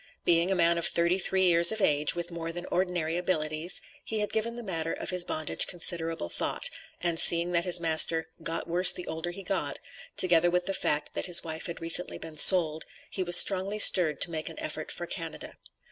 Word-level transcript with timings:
Being 0.25 0.49
a 0.49 0.55
man 0.55 0.79
of 0.79 0.87
thirty 0.87 1.19
three 1.19 1.43
years 1.45 1.71
of 1.71 1.79
age, 1.79 2.15
with 2.15 2.31
more 2.31 2.51
than 2.51 2.65
ordinary 2.71 3.17
abilities, 3.17 3.81
he 4.03 4.19
had 4.19 4.33
given 4.33 4.55
the 4.55 4.63
matter 4.63 4.93
of 4.93 5.11
his 5.11 5.23
bondage 5.23 5.67
considerable 5.67 6.27
thought, 6.27 6.71
and 7.01 7.19
seeing 7.19 7.51
that 7.51 7.65
his 7.65 7.79
master 7.79 8.27
"got 8.41 8.67
worse 8.67 8.91
the 8.91 9.05
older 9.05 9.29
he 9.29 9.43
got," 9.43 9.77
together 10.17 10.49
with 10.49 10.65
the 10.65 10.73
fact, 10.73 11.13
that 11.13 11.27
his 11.27 11.43
wife 11.43 11.67
had 11.67 11.81
recently 11.81 12.17
been 12.17 12.35
sold, 12.35 12.83
he 13.11 13.21
was 13.21 13.37
strongly 13.37 13.77
stirred 13.77 14.19
to 14.21 14.31
make 14.31 14.49
an 14.49 14.57
effort 14.59 14.91
for 14.91 15.05
Canada. 15.05 15.53